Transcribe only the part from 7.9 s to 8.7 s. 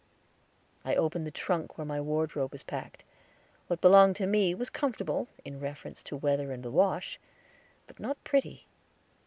not pretty.